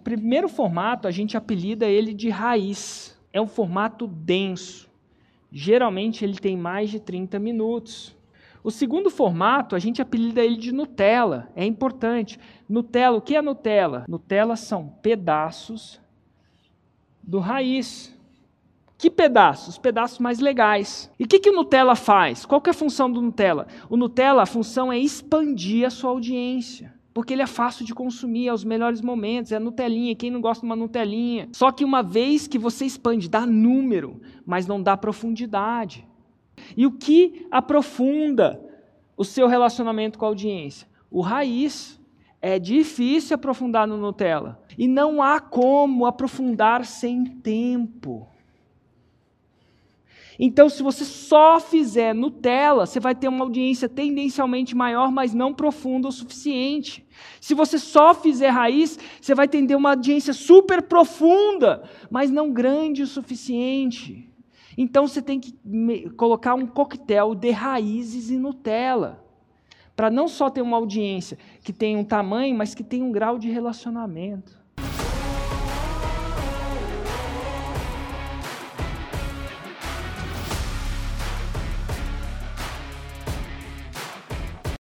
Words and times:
primeiro 0.00 0.48
formato 0.48 1.06
a 1.06 1.10
gente 1.10 1.36
apelida 1.36 1.86
ele 1.86 2.12
de 2.12 2.28
raiz. 2.28 3.18
É 3.32 3.40
um 3.40 3.46
formato 3.46 4.06
denso. 4.06 4.90
Geralmente 5.52 6.24
ele 6.24 6.36
tem 6.36 6.56
mais 6.56 6.90
de 6.90 7.00
30 7.00 7.38
minutos. 7.38 8.16
O 8.62 8.70
segundo 8.70 9.08
formato, 9.08 9.74
a 9.74 9.78
gente 9.78 10.02
apelida 10.02 10.42
ele 10.44 10.56
de 10.56 10.72
Nutella. 10.72 11.48
É 11.56 11.64
importante. 11.64 12.38
Nutella, 12.68 13.16
o 13.16 13.22
que 13.22 13.34
é 13.34 13.42
Nutella? 13.42 14.04
Nutella 14.06 14.54
são 14.54 14.88
pedaços 15.00 16.00
do 17.22 17.38
raiz. 17.38 18.14
Que 18.98 19.10
pedaços? 19.10 19.78
Pedaços 19.78 20.18
mais 20.18 20.40
legais. 20.40 21.10
E 21.18 21.24
o 21.24 21.26
que, 21.26 21.38
que 21.38 21.48
o 21.48 21.56
Nutella 21.56 21.96
faz? 21.96 22.44
Qual 22.44 22.62
é 22.66 22.70
a 22.70 22.74
função 22.74 23.10
do 23.10 23.22
Nutella? 23.22 23.66
O 23.88 23.96
Nutella, 23.96 24.42
a 24.42 24.46
função 24.46 24.92
é 24.92 24.98
expandir 24.98 25.86
a 25.86 25.90
sua 25.90 26.10
audiência. 26.10 26.92
Porque 27.12 27.32
ele 27.32 27.42
é 27.42 27.46
fácil 27.46 27.84
de 27.84 27.92
consumir, 27.92 28.48
é 28.48 28.52
os 28.52 28.64
melhores 28.64 29.00
momentos, 29.00 29.50
é 29.50 29.58
Nutelinha, 29.58 30.14
quem 30.14 30.30
não 30.30 30.40
gosta 30.40 30.60
de 30.60 30.66
uma 30.66 30.76
Nutelinha. 30.76 31.48
Só 31.52 31.72
que 31.72 31.84
uma 31.84 32.02
vez 32.02 32.46
que 32.46 32.58
você 32.58 32.84
expande, 32.84 33.28
dá 33.28 33.44
número, 33.44 34.20
mas 34.46 34.66
não 34.66 34.80
dá 34.80 34.96
profundidade. 34.96 36.06
E 36.76 36.86
o 36.86 36.92
que 36.92 37.46
aprofunda 37.50 38.60
o 39.16 39.24
seu 39.24 39.48
relacionamento 39.48 40.18
com 40.18 40.24
a 40.24 40.28
audiência? 40.28 40.88
O 41.10 41.20
raiz. 41.20 41.98
É 42.42 42.58
difícil 42.58 43.34
aprofundar 43.34 43.86
no 43.86 43.98
Nutella. 43.98 44.62
E 44.78 44.88
não 44.88 45.22
há 45.22 45.38
como 45.38 46.06
aprofundar 46.06 46.86
sem 46.86 47.22
tempo. 47.26 48.26
Então, 50.42 50.70
se 50.70 50.82
você 50.82 51.04
só 51.04 51.60
fizer 51.60 52.14
Nutella, 52.14 52.86
você 52.86 52.98
vai 52.98 53.14
ter 53.14 53.28
uma 53.28 53.44
audiência 53.44 53.90
tendencialmente 53.90 54.74
maior, 54.74 55.12
mas 55.12 55.34
não 55.34 55.52
profunda 55.52 56.08
o 56.08 56.12
suficiente. 56.12 57.06
Se 57.38 57.52
você 57.52 57.78
só 57.78 58.14
fizer 58.14 58.48
raiz, 58.48 58.98
você 59.20 59.34
vai 59.34 59.46
ter 59.46 59.76
uma 59.76 59.90
audiência 59.90 60.32
super 60.32 60.80
profunda, 60.80 61.82
mas 62.10 62.30
não 62.30 62.50
grande 62.50 63.02
o 63.02 63.06
suficiente. 63.06 64.32
Então, 64.78 65.06
você 65.06 65.20
tem 65.20 65.38
que 65.38 65.52
colocar 66.16 66.54
um 66.54 66.66
coquetel 66.66 67.34
de 67.34 67.50
raízes 67.50 68.30
e 68.30 68.38
Nutella 68.38 69.22
para 69.94 70.08
não 70.08 70.26
só 70.26 70.48
ter 70.48 70.62
uma 70.62 70.78
audiência 70.78 71.36
que 71.62 71.74
tem 71.74 71.98
um 71.98 72.04
tamanho, 72.04 72.56
mas 72.56 72.74
que 72.74 72.82
tem 72.82 73.02
um 73.02 73.12
grau 73.12 73.38
de 73.38 73.50
relacionamento. 73.50 74.58